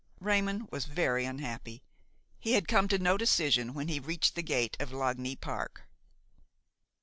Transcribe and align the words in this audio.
Raymon 0.19 0.67
was 0.71 0.85
very 0.85 1.25
unhappy. 1.25 1.83
He 2.39 2.53
had 2.53 2.67
come 2.67 2.87
to 2.87 2.97
no 2.97 3.17
decision 3.17 3.75
when 3.75 3.87
he 3.87 3.99
reached 3.99 4.33
the 4.33 4.41
gate 4.41 4.75
of 4.79 4.91
Lagny 4.91 5.35
park. 5.35 5.83